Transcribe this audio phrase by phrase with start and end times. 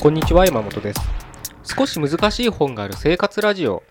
[0.00, 1.00] こんにちは山本です。
[1.76, 3.82] 少し難しい本がある生活ラジオ。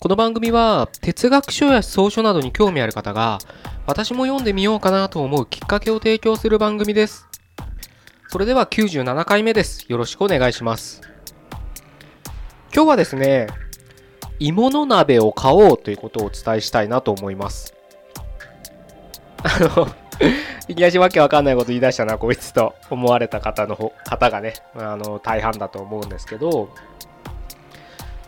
[0.00, 3.38] この番組は哲学書や思想書などに興味ある方が
[3.86, 7.28] 私も読んでみようかなと思うきっかけを提供する番組です。
[8.30, 9.86] それでは97回目です。
[9.88, 11.02] よろしくお願いします。
[12.74, 13.46] 今日はですね
[14.40, 17.74] 芋の鍋を買おうということをお伝えしたいなと思います。
[19.44, 20.03] あの
[20.68, 26.70] いきなりわけわかんないこと言い出したな、こいつと思われた方の方がね、あの、大半だと思うんですけど、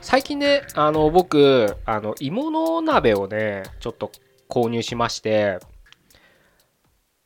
[0.00, 4.10] 最近ね、あの、僕、あの、芋の鍋をね、ちょっと
[4.48, 5.58] 購入しまして、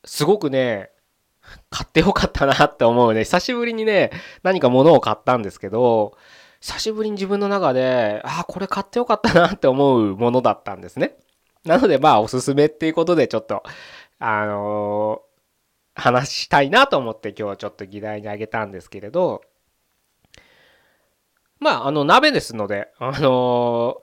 [0.05, 0.91] すごくね、
[1.71, 3.25] 買ってよかったなって思うね。
[3.25, 4.11] 久しぶりにね、
[4.43, 6.17] 何か物を買ったんですけど、
[6.61, 11.17] 久しぶりに自分の中で、ああ、これ買ってよかったなって思うものだったんですね。
[11.65, 13.63] なので、まあ、おすすめっていうことで、ちょっと、
[14.21, 19.43] あのー、話したいなと思って今日はちょっと議題にあげたんですけれど、
[21.59, 24.03] まあ、あの、鍋ですので、あの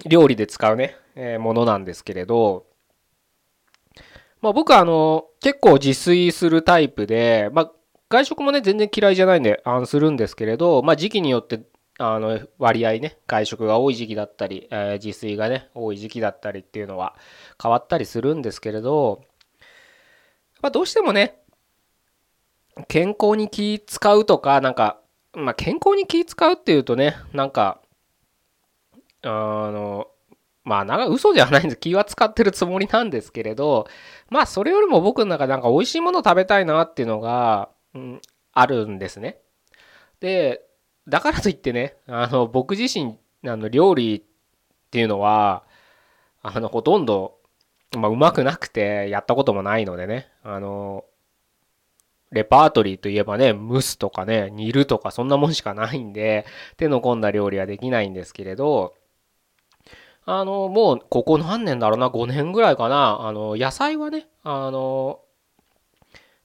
[0.00, 2.66] ー、料理で使うね、えー、ものなんですけれど、
[4.40, 7.72] まあ僕はあの、結構自炊するタイプで、まあ
[8.08, 11.60] 外食もね、全然嫌いじゃないんで、あんするんですけれど、まあ時期によって
[12.04, 17.14] あの割合ね外食が多い時期だったり、えー、自炊がね多い時期だったりっていうのは
[17.62, 19.22] 変わったりするんですけれど、
[20.60, 21.38] まあ、どうしてもね
[22.88, 24.98] 健康に気使うとかなんか、
[25.32, 27.80] まあ、健康に気使うっていうとねなんか
[29.22, 30.08] あの
[30.64, 33.86] まあなんか嘘ではないんです気は使ってるつもりなんですけれど
[34.28, 38.20] まあそれよりも僕の中でなんか美味しいもの食べたいなっていうのが、うん、
[38.52, 39.38] あるんですね。
[40.18, 40.62] で
[41.08, 44.22] だからといってね、あの、僕自身、あの、料理っ
[44.90, 45.64] ていうのは、
[46.42, 47.38] あの、ほとんど、
[47.96, 51.04] まあ、うまくなくて、やったこともないのでね、あの、
[52.30, 56.46] レパートリーといえばね、蒸すとかね、煮るとか、そんなもんしかないんで、
[56.76, 58.94] 手の込んだ料理はできないんですけれど、
[60.24, 65.20] あの、もう、ここ何年だろうな、5年ぐらいかな、あの、野菜はね、あの、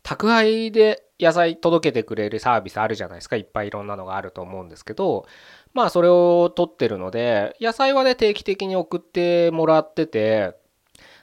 [0.08, 3.36] 宅配で野菜届けてくれるサービスあるじゃないですか。
[3.36, 5.26] いっぱいいろんなのがあると思うんですけど、
[5.74, 10.56] まあそれを取ってるので、野菜はね、定期的に送ってもらってて、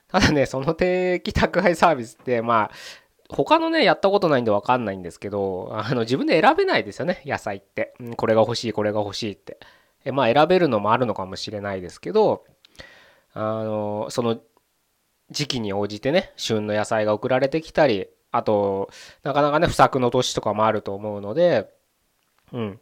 [0.09, 2.71] ただね、その定期宅配サービスって、まあ、
[3.31, 7.95] 他のね、やったことないんでわかんないんですけど、あの、自分で選べないですよね、野菜って。
[8.19, 9.59] これが欲しい、これが欲しいって。
[10.05, 12.45] えまあ、選べるのもあるのかもしれないですけど、
[13.33, 14.41] あの、その
[15.31, 18.91] 時期に応じてね、旬の野菜が送られてきたり、あと、
[19.22, 21.72] なかなかね、不作の年とかもあると思うので、
[22.53, 22.81] うん。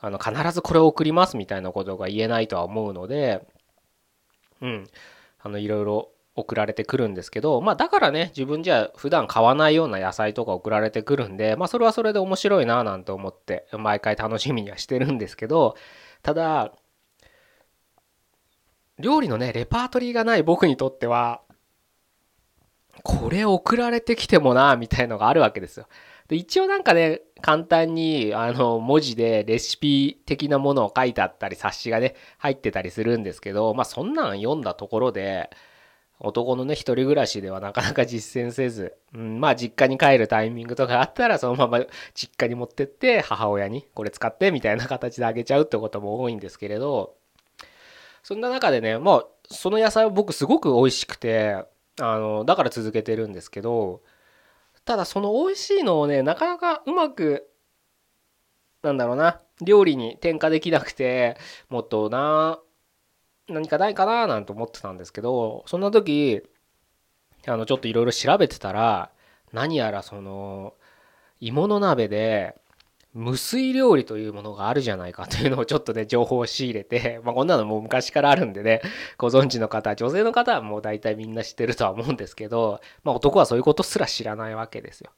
[0.00, 3.44] あの、必ずこれを送りますみたいなことが言えないとは思うので、
[4.60, 4.86] うん。
[5.40, 15.74] あの、いろいろ送られてくるんですけど、まあだからね、自分じゃ普段買わないような野菜とか送られてくるんで、まあそれはそれで面白いななんて思って、毎回楽しみにはしてるんですけど、
[16.22, 16.72] ただ、
[19.00, 21.42] 料理のね、レパートリーがない僕にとっては、
[23.02, 25.86] これ送られてきてもな、みたいのがあるわけですよ。
[26.28, 35.50] で、一応なんかね、簡単に、あの、文字でレシピ的なものを書いてあったり、冊子がね、入ってたりするんですけど、まあそんなん読んだところで、
[36.20, 41.80] 男のね、一人暮らしではなかなか実践せず、うん、まあ実家に帰るタイミングとかあったら、そのまま
[42.14, 47.16] 実家に持ってって、母親にこれ使って、みたいな形であげちゃうってことも多いんですけれど、
[48.22, 51.64] そんな中でね、もう、その野菜は僕すごく美味しくて、
[52.00, 54.02] あのだから続けてるんですけど
[54.84, 57.48] ただその美味しいのをねなかなかうまく
[58.82, 61.36] なんだろうな料理に転化できなくて
[61.68, 62.58] もっとな
[63.48, 66.42] 何かないかななんて思ってたんですけどそんな時
[67.46, 69.10] あのちょっといろいろ調べてたら
[69.52, 70.74] 何やらその
[71.40, 72.56] 芋の鍋で
[73.14, 78.80] 無水料理というものがあるじゃないかというのをちょっとね、情報を仕入れて、 まあこんなのもう昔からあるんでね、
[79.18, 85.10] ご存知の方、女性の方はもう大体みんな知ってるとは思うんですけど、まあ男はそういうことすら知らないわけですよ。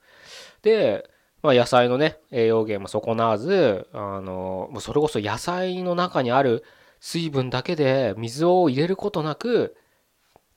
[0.63, 1.09] で、
[1.43, 6.65] まあ野菜のね、栄養源も損なわず、あの、もうそれこそ野菜の中にある
[6.99, 9.77] 水分だけで水を入れることなく、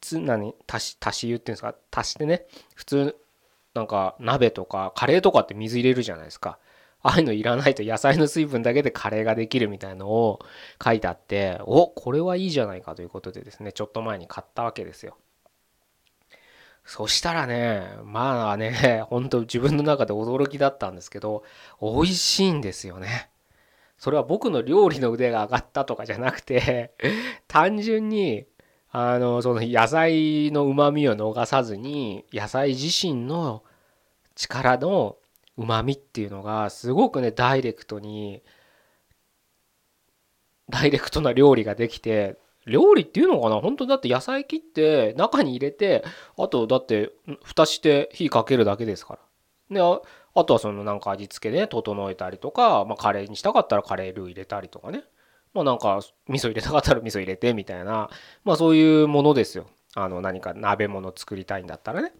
[0.01, 3.15] つ何足し、足し湯っていうんですか、足してね、普通、
[3.75, 6.57] なんか鍋とかカレーとかって水入れるじゃないですか。
[7.03, 10.39] ああいうのいらないと野菜の水分だけでカレーができるみたいのを
[10.83, 15.17] 書いてあって、お、これはいいじゃないかということでですね、ちょっと前に買ったわけですよ。
[16.87, 21.43] そしたらね、まあね、 本当自分の中で驚きだったんですけど、
[21.81, 23.29] 美味しいんですよね。
[23.97, 26.93] それは僕の料理の腕が上がったとかじゃなくて、
[27.47, 28.45] 単純に、
[28.89, 33.63] あの、その野菜の旨味を逃さずに、野菜自身の
[34.35, 35.17] 力の
[35.57, 38.43] うまみっていうのがすごくねダイレクトに
[40.69, 43.61] ダイレクトな料理ができて料理っていうのかな？
[43.61, 46.03] 本当だって野菜切って中に入れて
[46.37, 47.11] あとだって
[47.43, 49.17] 蓋して火かけるだけですか
[49.69, 49.75] ら。
[49.75, 50.01] で
[50.35, 55.03] あとはそのなんか味付けで整えたりとか、まあ、カレーにしたかったらカレールー入れたりとかね。
[55.53, 58.09] まあなんか味噌入れたかったら味噌入れてみたいな。
[58.43, 59.65] まあそういうものですよ。
[59.95, 62.13] あの何か鍋物作りたいんだったらね。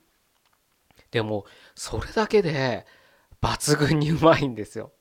[1.12, 1.46] でも
[1.76, 2.86] それだけで
[3.42, 4.92] 抜群にうまいんですよ。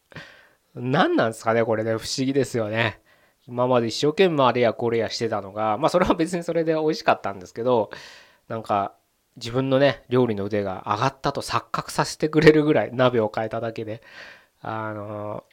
[0.74, 1.96] 何なんですかねこれね。
[1.96, 3.00] 不思議ですよね。
[3.46, 7.90] 今まで一生懸命あれやこれやしてたのがまあそれは別にそれで美味しかったんですけど
[8.48, 8.94] なんか
[9.36, 14.02] 自分のね料理の腕が上がったと錯覚させてくれるぐらい鍋を変えただけで。
[14.62, 15.44] あの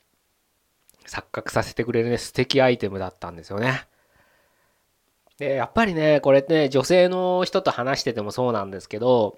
[1.05, 3.85] 錯覚させてくれるね素敵アイテムだったんですよね。
[5.37, 9.37] でやっぱりねこれね女性の人と話しててもそうなんですけど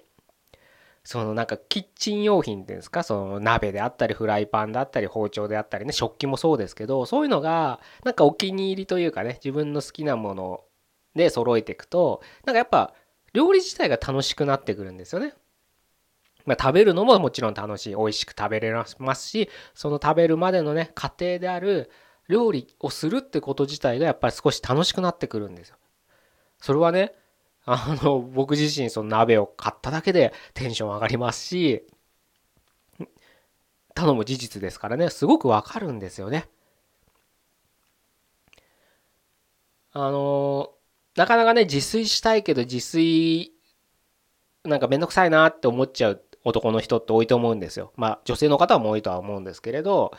[1.06, 3.02] そのなんかキッチン用品っていうんですか？
[3.02, 10.64] その鍋であったりフライパンだったり包丁であったりね食器もそうですけどそういうのがなんかお気に入りというかね自分の好きなもの
[11.14, 12.92] で揃えていくとなんかやっぱ
[13.32, 15.32] 料理自体が楽しくなってくるんですよね。
[16.44, 21.90] まあ、食べるのももちろん楽しい美味しく食べれますしその食べるまでのね過程である
[22.28, 25.76] 料理をするってこと自体がやっぱり少し楽しくなってくるんですよ。
[26.60, 27.14] それはね
[27.66, 31.84] あの僕自身その鍋を買っただけでテンション上がりますし
[33.94, 36.48] 頼む事実ですからねすごくわかるんですよね。
[39.92, 40.74] あの
[41.16, 43.52] なかなかね自炊したいけど自炊
[44.64, 47.92] なんかめんどくさいなって思っちゃう男の人って多いと思うんですよ。
[47.96, 50.12] まあ女性の方も多いとは思うんですけれど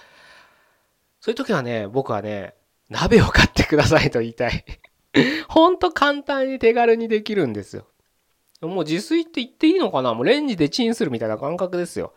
[1.22, 2.56] そういう時はね僕はね
[2.90, 4.66] 鍋を買ってくださいと言いたい
[5.50, 7.88] ほんと簡単に手軽にできるんですよ。
[8.62, 10.13] もう自炊って言っていいのかな？
[10.13, 12.13] もうレンジでチンするみたいな感覚ですよ。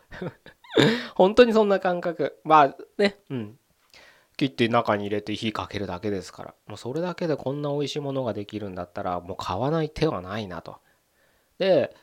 [1.15, 2.39] 本当にそんな感覚。
[2.43, 3.57] まあね、うん。
[4.37, 6.55] 切って中に入れて火かけるだけですから。
[6.65, 10.77] もうそれだけでこんな美味しいものができるんだったら、もう買わない手はないなと。
[11.59, 11.95] で、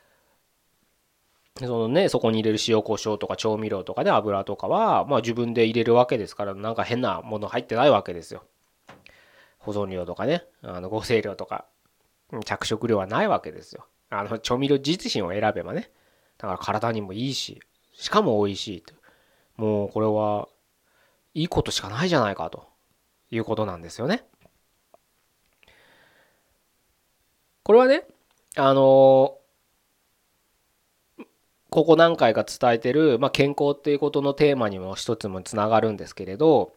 [1.59, 8.45] そのね、そこに入れる塩コショウとか調味料とかね、油とかは、まあ自分で入れるわけですから、なんか変なもの入ってないわけですよ。
[9.73, 11.67] 保存料とかね、あの合成料とか、
[12.45, 13.87] 着色料はないわけですよ。
[14.11, 15.91] あの調味料自身を選べばね。
[16.39, 17.61] だから体にもいいし、
[17.93, 18.95] しかも美味しいと。
[19.57, 20.49] もうこれは
[21.35, 22.67] いいことしかないじゃないかと
[23.31, 24.25] いうことなんですよね。
[27.63, 28.05] これはね、
[28.57, 29.37] あの
[31.71, 36.73] ここ何回か伝えてる、まあ、健康っていうことのテーマにも一つもつながるんですけれど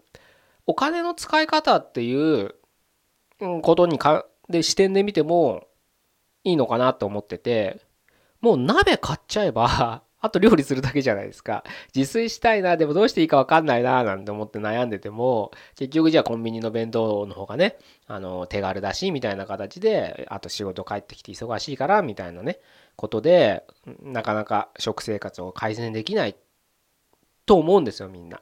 [0.67, 2.55] お金の使い方っていう
[3.61, 5.67] ことにかで視点で見ても
[6.43, 7.81] いいのかなと思ってて
[8.41, 11.63] もう鍋買っちゃえば あと料理するだけじゃないですか。
[11.95, 22.59] 自炊したいなでもどうしていいか分かんないななんて思って悩んでても結局じゃあコンビニの弁当の方がねあの手軽だしみたいな形であと仕事帰ってきて忙しいからみたいなね
[22.95, 23.65] ことで
[24.03, 26.35] なかなか食生活を改善できない
[27.47, 28.41] と思うんですよみんな。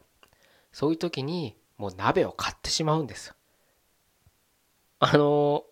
[0.73, 3.35] そういう時にもう鍋を買ってしまうんですよ。
[4.99, 5.63] あの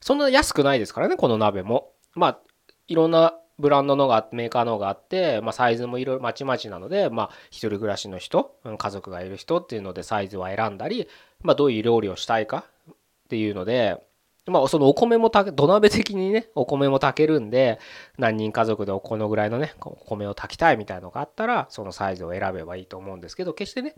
[0.00, 1.90] そんな安くないですからねこの鍋も。
[2.14, 2.38] まあ
[2.86, 11.08] いろんなブランドのがメーカーのがあって、まあ、サイズもいろいろまちまちなので、まあ、一人暮らしの人家族がいる人っていうのでサイズは選んだり、
[11.42, 12.94] まあ、どういう料理をしたいかっ
[13.28, 14.04] ていうので、
[14.46, 17.78] まあ、そのお米も炊け土鍋的にねお米も炊けるんで
[18.18, 23.94] 何人家族でこのぐらいのねお米を炊きたいみたいなのがあったらそのサイズを選べばいいと思うんですけど決してね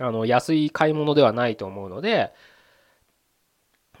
[0.00, 2.32] あの安い買い物ではないと思うので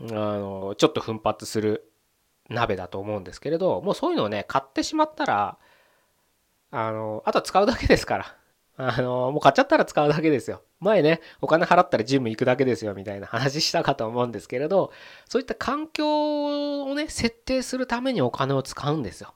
[0.00, 1.90] あのちょっと奮発する
[2.48, 5.58] 鍋だと思うんですけれどもうそういうのをね買ってしまったら
[6.70, 8.34] あのあとは使うだけですから。
[8.80, 10.62] あのもう買っちゃったら使うだけですよ。
[10.78, 14.92] 前ねお金払ったらジム行くだけですよみたいな話したかと思うんですけれど
[15.28, 19.34] そういった環境をね設定するためにお金を使うんですよ。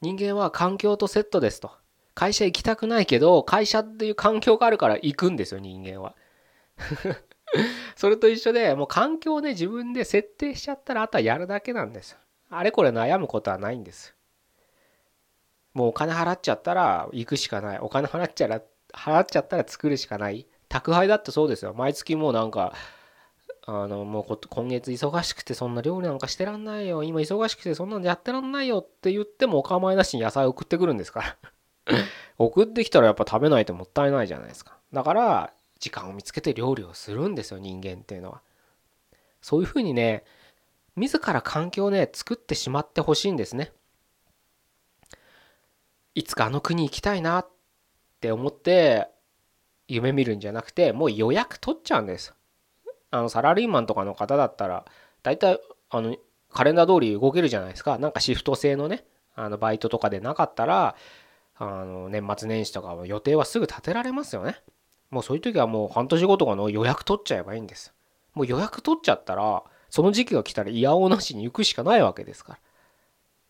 [0.00, 1.72] 人間は環境とセットですと。
[2.14, 6.14] 会社行きたくないけど会社っていう環境があるから行くんですよ人間は。
[7.96, 12.16] それと一緒でもう環境をね自分で設定しちゃったらあとはやるだけなんです
[12.50, 14.14] あれこれ悩むことはないんです。
[15.72, 17.78] もうお金払っちゃったら行くしかない。
[17.78, 18.60] お金払っちゃら
[18.92, 20.46] 払っちゃったら作るしかない。
[20.68, 21.72] 宅配だってそうですよ。
[21.72, 22.74] 毎月もうなんか
[23.64, 27.02] あのもう今月忙しくてそんな料理なんかしてらんないよ。
[27.04, 31.36] 今忙しくてそんなんやってらんないよって言ってもお構いなしに野菜送ってくるんですか
[31.86, 31.96] ら。
[32.36, 34.76] 送ってきたらやっぱ食べないともったいないじゃないですか。
[34.92, 38.40] だから時間を見つけて料理をするんですよ人間っていうのは。
[39.40, 40.22] そういうふうにね
[40.94, 43.72] 自ら環境をね作ってしまってほしいんですね。
[46.14, 47.48] いつかあの国行きたいなっ
[48.20, 49.08] て思って
[49.88, 52.32] 夢見るんじゃなくてもう予約取っちゃうんです。
[53.10, 54.84] あのサラリーマンとかの方だったら
[55.24, 55.58] 大体
[55.90, 56.16] あの
[56.52, 57.98] カレンダー通り動けるじゃないですか。
[57.98, 60.94] なんかシフト制のねあのバイトとかでなかったら
[61.56, 64.62] あの年末年始とかは予定はすぐ立てられますよね。
[65.12, 67.92] もうそういう時はもう半年後とかの予約取っちゃえばいいんです。
[68.34, 72.58] もう予約取っちゃったらその時期が来たら嫌おなしに行くしかないわけですから。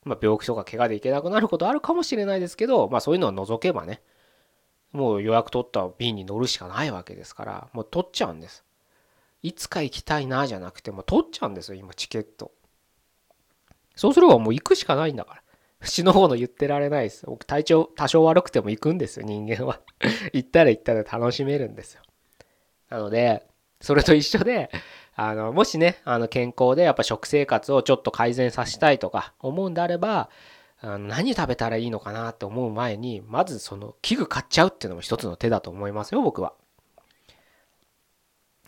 [0.04, 4.02] まあ、病気とか怪我で行けなくなることあるかもしれないですけど、まあ、そういうのを除けばね
[4.90, 8.64] もう予約取った便に乗るしかないわけですからもう取っちゃうんです。
[9.42, 12.50] いつか行きたいなじゃなくてもう取っちゃうんですよ今チケット。
[13.94, 15.41] そうすればもう行くしかないんだから。
[15.84, 17.26] 死の方の言ってられないです。
[17.26, 19.26] 僕体調多少悪くても行くんですよ。
[19.26, 19.80] 人間は。
[20.32, 22.02] 行ったら行ったら楽しめるんですよ。
[22.88, 23.46] なので
[23.80, 24.70] それと一緒で
[25.14, 30.30] あのもしねあの健康でやっぱ食生活をちょっと改善させたいとか思うんであれば
[30.80, 36.54] あの何食べたらいいのかなって思う前にまずその器具買っちゃうっていうのも一つの手だと思いますよ僕は。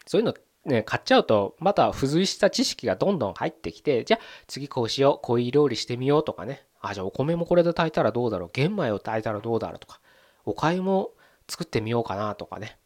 [0.07, 0.35] そういうの
[0.67, 6.65] ね買っちゃうとまた付随した知識がどんどん入ってきてじゃあ次こうしようこういう料理してみようとかね。
[6.87, 10.01] あじゃあお米もこれで炊いたらどうだろう玄米を炊いたらどうだろうとか
[10.45, 11.13] お粥も
[11.49, 12.79] 作ってみようかなとかね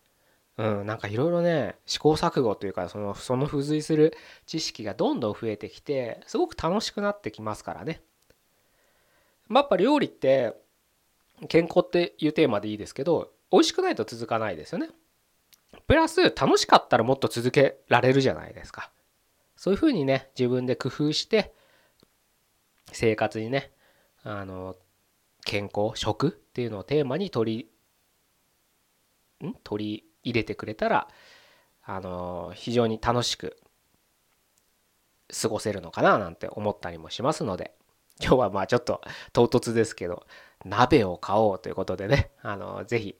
[0.59, 8.03] うん、なんかいろいろね試行錯誤というかそのその付随する知識がどんどん増えてきてすごく楽しくなってきますからね。
[9.47, 10.55] まあ、やっぱ料理って
[11.49, 14.91] 健康っていうテーマでいいですけど美味しくないと続かないですよね。
[15.87, 18.91] プラス楽しかったらもっと続けられるじゃないですか。
[19.57, 21.55] そういうふうにね自分で工夫して
[22.91, 23.71] 生活にね
[24.25, 24.77] あの
[25.45, 27.71] 健康食っていうのをテーマに取
[29.43, 29.55] りん？
[29.65, 31.09] 取り入れてくれたら
[31.85, 33.57] あの非常に楽しく
[35.41, 37.73] 過ごせるのかななんて思ったりもしますので
[38.21, 39.01] 今日はまあちょっと
[39.33, 40.27] 唐突ですけど
[40.65, 43.17] 鍋を買おうということでねあのぜひ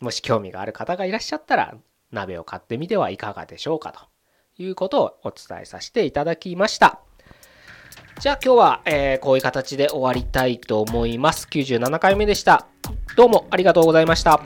[0.00, 1.74] もし興味がある方がいらっしゃったら
[2.10, 4.00] 鍋を買ってみてはいかがでしょうかと
[4.62, 7.00] いうことをお伝えさせていただきました。
[8.20, 11.48] じゃあ今日は、えー、こういう形で終わりたいと思います。
[11.50, 12.66] 97回目でした。
[13.16, 14.42] どうもありがとうございました。